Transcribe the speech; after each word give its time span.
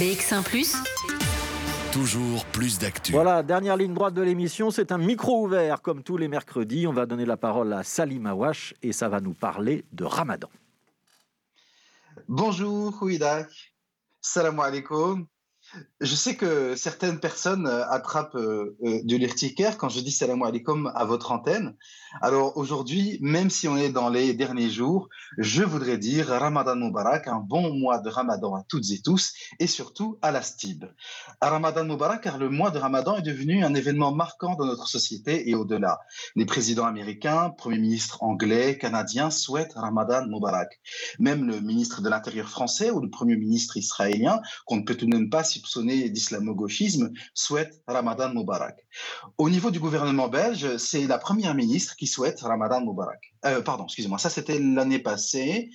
BX1⁇ 0.00 0.42
Toujours 1.92 2.46
plus 2.46 2.78
d'actu. 2.78 3.12
Voilà, 3.12 3.42
dernière 3.42 3.76
ligne 3.76 3.92
droite 3.92 4.14
de 4.14 4.22
l'émission, 4.22 4.70
c'est 4.70 4.92
un 4.92 4.96
micro 4.96 5.44
ouvert 5.44 5.82
comme 5.82 6.02
tous 6.02 6.16
les 6.16 6.26
mercredis. 6.26 6.86
On 6.86 6.92
va 6.94 7.04
donner 7.04 7.26
la 7.26 7.36
parole 7.36 7.70
à 7.74 7.82
Salim 7.82 8.24
Awash 8.24 8.72
et 8.82 8.92
ça 8.92 9.10
va 9.10 9.20
nous 9.20 9.34
parler 9.34 9.84
de 9.92 10.04
Ramadan. 10.04 10.48
Bonjour, 12.28 12.96
Ouidak. 13.02 13.74
Salam 14.22 14.58
alaikum. 14.58 15.26
Je 16.00 16.14
sais 16.14 16.34
que 16.34 16.74
certaines 16.74 17.20
personnes 17.20 17.66
euh, 17.66 17.86
attrapent 17.88 18.34
euh, 18.34 18.76
euh, 18.82 19.00
de 19.04 19.16
l'urticaire 19.16 19.78
quand 19.78 19.88
je 19.88 20.00
dis 20.00 20.10
salam 20.10 20.42
alaikum 20.42 20.90
à 20.96 21.04
votre 21.04 21.30
antenne. 21.30 21.76
Alors 22.20 22.56
aujourd'hui, 22.56 23.18
même 23.20 23.50
si 23.50 23.68
on 23.68 23.76
est 23.76 23.90
dans 23.90 24.08
les 24.08 24.34
derniers 24.34 24.70
jours, 24.70 25.08
je 25.38 25.62
voudrais 25.62 25.98
dire 25.98 26.26
Ramadan 26.26 26.74
Mubarak, 26.74 27.28
un 27.28 27.38
bon 27.38 27.72
mois 27.74 27.98
de 27.98 28.08
Ramadan 28.08 28.56
à 28.56 28.64
toutes 28.68 28.90
et 28.90 29.00
tous, 29.00 29.32
et 29.60 29.68
surtout 29.68 30.18
à 30.22 30.32
la 30.32 30.42
STIB. 30.42 30.86
Ramadan 31.40 31.84
Mubarak, 31.84 32.22
car 32.22 32.38
le 32.38 32.48
mois 32.48 32.70
de 32.70 32.78
Ramadan 32.78 33.18
est 33.18 33.22
devenu 33.22 33.64
un 33.64 33.74
événement 33.74 34.12
marquant 34.12 34.56
dans 34.56 34.66
notre 34.66 34.88
société 34.88 35.50
et 35.50 35.54
au-delà. 35.54 36.00
Les 36.34 36.46
présidents 36.46 36.86
américains, 36.86 37.50
premiers 37.50 37.78
ministres 37.78 38.22
anglais, 38.24 38.76
canadiens 38.76 39.30
souhaitent 39.30 39.74
Ramadan 39.74 40.26
Mubarak. 40.26 40.80
Même 41.20 41.46
le 41.46 41.60
ministre 41.60 42.02
de 42.02 42.08
l'Intérieur 42.08 42.48
français 42.48 42.90
ou 42.90 43.00
le 43.00 43.10
premier 43.10 43.36
ministre 43.36 43.76
israélien, 43.76 44.40
qu'on 44.66 44.76
ne 44.76 44.82
peut 44.82 44.96
tout 44.96 45.06
de 45.06 45.14
même 45.14 45.30
pas 45.30 45.44
soupçonné 45.60 46.08
d'islamo-gauchisme, 46.08 47.12
souhaite 47.34 47.82
Ramadan 47.86 48.32
Mubarak. 48.32 48.86
Au 49.36 49.50
niveau 49.50 49.70
du 49.70 49.78
gouvernement 49.78 50.28
belge, 50.28 50.78
c'est 50.78 51.06
la 51.06 51.18
première 51.18 51.54
ministre 51.54 51.96
qui 51.96 52.06
souhaite 52.06 52.40
Ramadan 52.40 52.80
Mubarak. 52.80 53.29
Euh, 53.46 53.62
pardon, 53.62 53.84
excusez-moi, 53.84 54.18
ça 54.18 54.30
c'était 54.30 54.58
l'année 54.58 54.98
passée. 54.98 55.70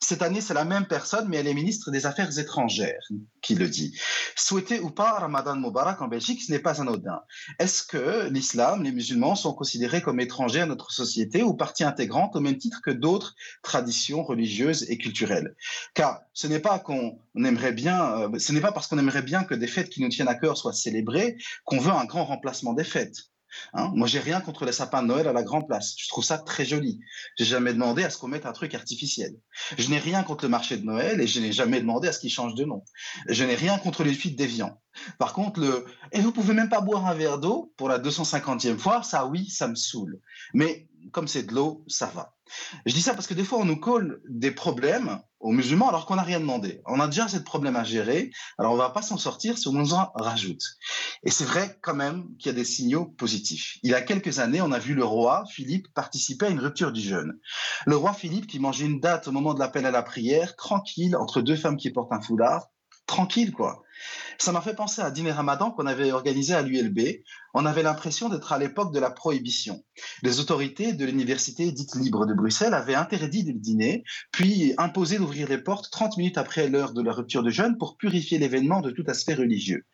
Cette 0.00 0.22
année, 0.22 0.40
c'est 0.40 0.54
la 0.54 0.64
même 0.64 0.86
personne, 0.86 1.26
mais 1.28 1.38
elle 1.38 1.48
est 1.48 1.54
ministre 1.54 1.90
des 1.90 2.06
Affaires 2.06 2.38
étrangères 2.38 3.02
qui 3.42 3.56
le 3.56 3.68
dit. 3.68 3.98
Souhaiter 4.36 4.78
ou 4.78 4.90
pas 4.90 5.18
Ramadan 5.18 5.56
Mubarak 5.56 6.00
en 6.00 6.06
Belgique, 6.06 6.40
ce 6.40 6.52
n'est 6.52 6.60
pas 6.60 6.80
anodin. 6.80 7.20
Est-ce 7.58 7.82
que 7.82 8.28
l'islam, 8.28 8.84
les 8.84 8.92
musulmans 8.92 9.34
sont 9.34 9.52
considérés 9.52 10.00
comme 10.00 10.20
étrangers 10.20 10.60
à 10.60 10.66
notre 10.66 10.92
société 10.92 11.42
ou 11.42 11.52
partie 11.54 11.82
intégrante 11.82 12.36
au 12.36 12.40
même 12.40 12.58
titre 12.58 12.80
que 12.80 12.92
d'autres 12.92 13.34
traditions 13.62 14.22
religieuses 14.22 14.88
et 14.88 14.98
culturelles? 14.98 15.56
Car 15.94 16.20
ce 16.32 16.46
n'est 16.46 16.60
pas 16.60 16.78
qu'on 16.78 17.18
aimerait 17.34 17.72
bien, 17.72 18.20
euh, 18.20 18.38
ce 18.38 18.52
n'est 18.52 18.60
pas 18.60 18.70
parce 18.70 18.86
qu'on 18.86 18.98
aimerait 18.98 19.22
bien 19.22 19.42
que 19.42 19.54
des 19.54 19.66
fêtes 19.66 19.90
qui 19.90 20.00
nous 20.00 20.10
tiennent 20.10 20.28
à 20.28 20.36
cœur 20.36 20.56
soient 20.56 20.72
célébrées 20.72 21.36
qu'on 21.64 21.80
veut 21.80 21.92
un 21.92 22.04
grand 22.04 22.24
remplacement 22.24 22.72
des 22.72 22.84
fêtes. 22.84 23.30
Hein 23.74 23.90
Moi, 23.94 24.06
j'ai 24.06 24.18
rien 24.18 24.40
contre 24.40 24.64
les 24.64 24.72
sapins 24.72 25.02
de 25.02 25.08
Noël 25.08 25.28
à 25.28 25.32
la 25.32 25.42
Grand 25.42 25.62
Place. 25.62 25.94
Je 25.98 26.08
trouve 26.08 26.24
ça 26.24 26.38
très 26.38 26.64
joli. 26.64 27.00
J'ai 27.36 27.44
jamais 27.44 27.72
demandé 27.72 28.04
à 28.04 28.10
ce 28.10 28.18
qu'on 28.18 28.28
mette 28.28 28.46
un 28.46 28.52
truc 28.52 28.74
artificiel. 28.74 29.34
Je 29.76 29.88
n'ai 29.90 29.98
rien 29.98 30.22
contre 30.22 30.44
le 30.44 30.50
marché 30.50 30.76
de 30.76 30.84
Noël 30.84 31.20
et 31.20 31.26
je 31.26 31.40
n'ai 31.40 31.52
jamais 31.52 31.80
demandé 31.80 32.08
à 32.08 32.12
ce 32.12 32.20
qu'il 32.20 32.30
change 32.30 32.54
de 32.54 32.64
nom. 32.64 32.84
Je 33.28 33.44
n'ai 33.44 33.54
rien 33.54 33.78
contre 33.78 34.04
les 34.04 34.14
fuites 34.14 34.36
déviants. 34.36 34.80
Par 35.18 35.32
contre, 35.32 35.60
le 35.60 35.84
et 36.12 36.20
vous 36.20 36.32
pouvez 36.32 36.54
même 36.54 36.68
pas 36.68 36.80
boire 36.80 37.06
un 37.06 37.14
verre 37.14 37.38
d'eau 37.38 37.72
pour 37.76 37.88
la 37.88 37.98
250e 37.98 38.78
fois, 38.78 39.02
ça 39.02 39.26
oui, 39.26 39.48
ça 39.48 39.68
me 39.68 39.74
saoule. 39.74 40.20
Mais 40.54 40.88
comme 41.12 41.28
c'est 41.28 41.44
de 41.44 41.54
l'eau, 41.54 41.84
ça 41.86 42.06
va. 42.06 42.34
Je 42.86 42.94
dis 42.94 43.02
ça 43.02 43.14
parce 43.14 43.26
que 43.26 43.34
des 43.34 43.44
fois, 43.44 43.58
on 43.58 43.64
nous 43.64 43.78
colle 43.78 44.20
des 44.28 44.50
problèmes 44.50 45.20
aux 45.40 45.52
musulmans 45.52 45.88
alors 45.88 46.06
qu'on 46.06 46.16
n'a 46.16 46.22
rien 46.22 46.40
demandé. 46.40 46.80
On 46.86 47.00
a 47.00 47.06
déjà 47.06 47.24
assez 47.26 47.38
de 47.38 47.44
problèmes 47.44 47.76
à 47.76 47.84
gérer, 47.84 48.30
alors 48.58 48.72
on 48.72 48.76
va 48.76 48.90
pas 48.90 49.02
s'en 49.02 49.16
sortir 49.16 49.56
si 49.56 49.68
on 49.68 49.72
nous 49.72 49.94
en 49.94 50.10
rajoute. 50.14 50.62
Et 51.22 51.30
c'est 51.30 51.44
vrai 51.44 51.78
quand 51.82 51.94
même 51.94 52.24
qu'il 52.38 52.46
y 52.46 52.54
a 52.54 52.56
des 52.56 52.64
signaux 52.64 53.06
positifs. 53.06 53.78
Il 53.82 53.90
y 53.90 53.94
a 53.94 54.00
quelques 54.00 54.38
années, 54.38 54.60
on 54.60 54.72
a 54.72 54.78
vu 54.78 54.94
le 54.94 55.04
roi 55.04 55.44
Philippe 55.50 55.92
participer 55.94 56.46
à 56.46 56.50
une 56.50 56.60
rupture 56.60 56.92
du 56.92 57.00
jeûne. 57.00 57.38
Le 57.86 57.96
roi 57.96 58.12
Philippe 58.12 58.46
qui 58.46 58.58
mangeait 58.58 58.86
une 58.86 59.00
date 59.00 59.28
au 59.28 59.32
moment 59.32 59.54
de 59.54 59.60
l'appel 59.60 59.86
à 59.86 59.90
la 59.90 60.02
prière, 60.02 60.56
tranquille, 60.56 61.16
entre 61.16 61.40
deux 61.40 61.56
femmes 61.56 61.76
qui 61.76 61.90
portent 61.90 62.12
un 62.12 62.20
foulard, 62.20 62.68
tranquille 63.08 63.50
quoi. 63.50 63.82
Ça 64.38 64.52
m'a 64.52 64.60
fait 64.60 64.76
penser 64.76 65.02
à 65.02 65.10
dîner 65.10 65.32
ramadan 65.32 65.72
qu'on 65.72 65.86
avait 65.86 66.12
organisé 66.12 66.54
à 66.54 66.62
l'ULB. 66.62 67.00
On 67.54 67.66
avait 67.66 67.82
l'impression 67.82 68.28
d'être 68.28 68.52
à 68.52 68.58
l'époque 68.58 68.94
de 68.94 69.00
la 69.00 69.10
prohibition. 69.10 69.82
Les 70.22 70.38
autorités 70.38 70.92
de 70.92 71.04
l'université 71.04 71.72
dite 71.72 71.96
libre 71.96 72.24
de 72.24 72.34
Bruxelles 72.34 72.74
avaient 72.74 72.94
interdit 72.94 73.42
le 73.42 73.54
dîner, 73.54 74.04
puis 74.30 74.74
imposé 74.78 75.18
d'ouvrir 75.18 75.48
les 75.48 75.58
portes 75.58 75.90
30 75.90 76.18
minutes 76.18 76.38
après 76.38 76.68
l'heure 76.68 76.92
de 76.92 77.02
la 77.02 77.12
rupture 77.12 77.42
de 77.42 77.50
jeûne 77.50 77.76
pour 77.78 77.96
purifier 77.96 78.38
l'événement 78.38 78.80
de 78.80 78.92
tout 78.92 79.04
aspect 79.08 79.34
religieux. 79.34 79.84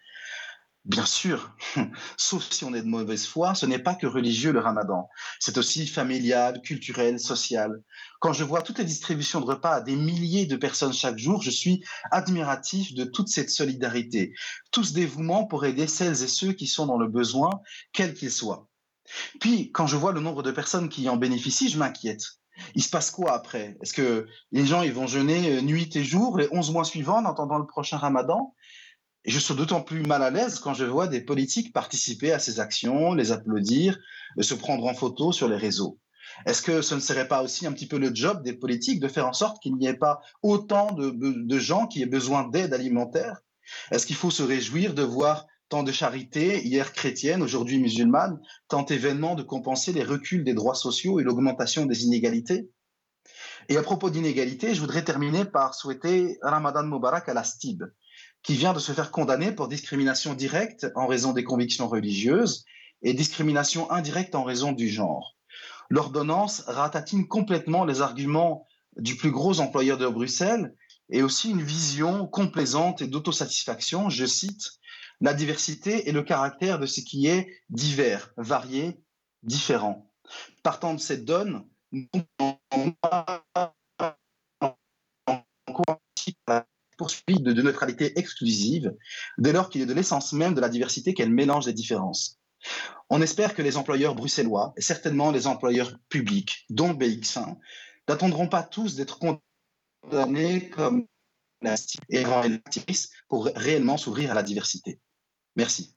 Bien 0.84 1.06
sûr, 1.06 1.50
sauf 2.18 2.50
si 2.50 2.62
on 2.62 2.74
est 2.74 2.82
de 2.82 2.86
mauvaise 2.86 3.26
foi, 3.26 3.54
ce 3.54 3.64
n'est 3.64 3.78
pas 3.78 3.94
que 3.94 4.06
religieux 4.06 4.52
le 4.52 4.60
ramadan, 4.60 5.08
c'est 5.40 5.56
aussi 5.56 5.86
familial, 5.86 6.60
culturel, 6.60 7.18
social. 7.18 7.82
Quand 8.20 8.34
je 8.34 8.44
vois 8.44 8.60
toutes 8.60 8.80
les 8.80 8.84
distributions 8.84 9.40
de 9.40 9.46
repas 9.46 9.76
à 9.76 9.80
des 9.80 9.96
milliers 9.96 10.44
de 10.44 10.56
personnes 10.56 10.92
chaque 10.92 11.16
jour, 11.16 11.40
je 11.40 11.50
suis 11.50 11.82
admiratif 12.10 12.94
de 12.94 13.04
toute 13.04 13.28
cette 13.28 13.48
solidarité, 13.48 14.34
tout 14.72 14.84
ce 14.84 14.92
dévouement 14.92 15.46
pour 15.46 15.64
aider 15.64 15.86
celles 15.86 16.22
et 16.22 16.28
ceux 16.28 16.52
qui 16.52 16.66
sont 16.66 16.84
dans 16.84 16.98
le 16.98 17.08
besoin, 17.08 17.48
quel 17.94 18.12
qu'il 18.12 18.30
soit. 18.30 18.68
Puis, 19.40 19.72
quand 19.72 19.86
je 19.86 19.96
vois 19.96 20.12
le 20.12 20.20
nombre 20.20 20.42
de 20.42 20.50
personnes 20.50 20.90
qui 20.90 21.08
en 21.08 21.16
bénéficient, 21.16 21.70
je 21.70 21.78
m'inquiète. 21.78 22.24
Il 22.74 22.82
se 22.82 22.90
passe 22.90 23.10
quoi 23.10 23.32
après? 23.32 23.76
Est-ce 23.82 23.92
que 23.92 24.26
les 24.52 24.66
gens 24.66 24.82
ils 24.82 24.92
vont 24.92 25.06
jeûner 25.06 25.56
euh, 25.56 25.60
nuit 25.60 25.90
et 25.96 26.04
jour 26.04 26.38
les 26.38 26.48
11 26.52 26.70
mois 26.70 26.84
suivants 26.84 27.18
en 27.18 27.24
attendant 27.24 27.58
le 27.58 27.66
prochain 27.66 27.96
ramadan? 27.96 28.54
Je 29.24 29.38
suis 29.38 29.54
d'autant 29.54 29.80
plus 29.80 30.02
mal 30.02 30.22
à 30.22 30.30
l'aise 30.30 30.58
quand 30.58 30.74
je 30.74 30.84
vois 30.84 31.08
des 31.08 31.20
politiques 31.20 31.72
participer 31.72 32.32
à 32.32 32.38
ces 32.38 32.60
actions, 32.60 33.14
les 33.14 33.32
applaudir, 33.32 33.98
se 34.40 34.54
prendre 34.54 34.84
en 34.84 34.94
photo 34.94 35.32
sur 35.32 35.48
les 35.48 35.56
réseaux. 35.56 35.98
Est-ce 36.46 36.62
que 36.62 36.82
ce 36.82 36.94
ne 36.94 37.00
serait 37.00 37.28
pas 37.28 37.42
aussi 37.42 37.66
un 37.66 37.72
petit 37.72 37.86
peu 37.86 37.98
le 37.98 38.14
job 38.14 38.42
des 38.42 38.54
politiques 38.54 39.00
de 39.00 39.08
faire 39.08 39.26
en 39.26 39.32
sorte 39.32 39.62
qu'il 39.62 39.76
n'y 39.76 39.86
ait 39.86 39.94
pas 39.94 40.20
autant 40.42 40.92
de, 40.92 41.58
gens 41.58 41.86
qui 41.86 42.02
aient 42.02 42.06
besoin 42.06 42.48
d'aide 42.48 42.74
alimentaire? 42.74 43.40
Est-ce 43.90 44.06
qu'il 44.06 44.16
faut 44.16 44.30
se 44.30 44.42
réjouir 44.42 44.94
de 44.94 45.02
voir 45.02 45.46
tant 45.68 45.82
de 45.82 45.92
charité, 45.92 46.62
hier 46.66 46.92
chrétienne, 46.92 47.42
aujourd'hui 47.42 47.78
musulmane, 47.78 48.38
tant 48.68 48.84
événements 48.84 49.34
de 49.34 49.42
compenser 49.42 49.92
les 49.92 50.04
reculs 50.04 50.44
des 50.44 50.54
droits 50.54 50.74
sociaux 50.74 51.18
et 51.18 51.24
l'augmentation 51.24 51.86
des 51.86 52.04
inégalités? 52.04 52.68
Et 53.70 53.78
à 53.78 53.82
propos 53.82 54.10
d'inégalités, 54.10 54.74
je 54.74 54.80
voudrais 54.80 55.04
terminer 55.04 55.46
par 55.46 55.74
souhaiter 55.74 56.38
Ramadan 56.42 56.84
Mubarak 56.84 57.28
à 57.30 57.34
la 57.34 57.44
STIB, 57.44 57.84
qui 58.44 58.54
vient 58.54 58.74
de 58.74 58.78
se 58.78 58.92
faire 58.92 59.10
condamner 59.10 59.52
pour 59.52 59.68
discrimination 59.68 60.34
directe 60.34 60.86
en 60.94 61.06
raison 61.06 61.32
des 61.32 61.44
convictions 61.44 61.88
religieuses 61.88 62.64
et 63.02 63.14
discrimination 63.14 63.90
indirecte 63.90 64.34
en 64.34 64.44
raison 64.44 64.72
du 64.72 64.88
genre. 64.88 65.36
L'ordonnance 65.88 66.60
ratatine 66.66 67.26
complètement 67.26 67.84
les 67.84 68.02
arguments 68.02 68.66
du 68.96 69.16
plus 69.16 69.30
gros 69.30 69.60
employeur 69.60 69.98
de 69.98 70.06
Bruxelles 70.06 70.74
et 71.10 71.22
aussi 71.22 71.50
une 71.50 71.62
vision 71.62 72.26
complaisante 72.26 73.02
et 73.02 73.06
d'autosatisfaction, 73.06 74.10
je 74.10 74.26
cite, 74.26 74.72
la 75.20 75.34
diversité 75.34 76.08
et 76.08 76.12
le 76.12 76.22
caractère 76.22 76.78
de 76.78 76.86
ce 76.86 77.00
qui 77.00 77.26
est 77.26 77.48
divers, 77.70 78.30
varié, 78.36 79.00
différent. 79.42 80.10
Partant 80.62 80.94
de 80.94 81.00
cette 81.00 81.24
donne, 81.24 81.64
nous 81.92 82.08
poursuite 86.96 87.42
de, 87.42 87.62
neutralité 87.62 88.18
exclusive, 88.18 88.92
dès 89.38 89.52
lors 89.52 89.68
qu'il 89.68 89.82
est 89.82 89.86
de 89.86 89.94
l'essence 89.94 90.32
même 90.32 90.54
de 90.54 90.60
la 90.60 90.68
diversité 90.68 91.14
qu'elle 91.14 91.30
mélange 91.30 91.66
les 91.66 91.72
différences. 91.72 92.38
On 93.10 93.20
espère 93.20 93.54
que 93.54 93.62
les 93.62 93.76
employeurs 93.76 94.14
bruxellois, 94.14 94.72
et 94.76 94.80
certainement 94.80 95.30
les 95.30 95.46
employeurs 95.46 95.92
publics, 96.08 96.64
dont 96.70 96.94
BX1, 96.94 97.56
n'attendront 98.08 98.48
pas 98.48 98.62
tous 98.62 98.96
d'être 98.96 99.18
condamnés 99.18 100.70
comme 100.70 101.06
et 102.10 102.24
pour 103.28 103.46
réellement 103.46 103.96
s'ouvrir 103.96 104.30
à 104.30 104.34
la 104.34 104.42
diversité. 104.42 105.00
Merci. 105.56 105.94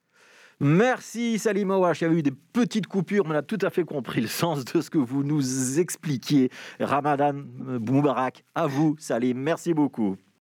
Merci 0.60 1.38
Salim 1.38 1.72
Awash. 1.72 2.02
Il 2.02 2.04
y 2.06 2.08
a 2.08 2.14
eu 2.14 2.24
des 2.24 2.32
petites 2.32 2.88
coupures, 2.88 3.28
mais 3.28 3.36
on 3.36 3.38
a 3.38 3.44
tout 3.44 3.60
à 3.62 3.70
fait 3.70 3.84
compris 3.84 4.22
le 4.22 4.28
sens 4.28 4.66
de 4.66 4.82
ce 4.82 4.90
que 4.90 4.98
vous 4.98 5.24
nous 5.24 5.80
expliquiez. 5.80 6.50
Ramadan 6.80 7.34
Moubarak, 7.34 8.44
à 8.56 8.66
vous 8.66 8.96
Salim. 8.98 9.38
Merci 9.38 9.74
beaucoup. 9.74 10.18